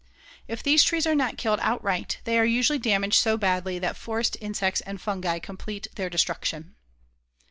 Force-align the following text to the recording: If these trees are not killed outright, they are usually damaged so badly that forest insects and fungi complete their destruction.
If 0.47 0.63
these 0.63 0.83
trees 0.83 1.05
are 1.05 1.13
not 1.13 1.37
killed 1.37 1.59
outright, 1.61 2.21
they 2.23 2.39
are 2.39 2.43
usually 2.43 2.79
damaged 2.79 3.21
so 3.21 3.37
badly 3.37 3.77
that 3.77 3.95
forest 3.95 4.35
insects 4.41 4.81
and 4.81 4.99
fungi 4.99 5.37
complete 5.37 5.85
their 5.93 6.09
destruction. 6.09 6.73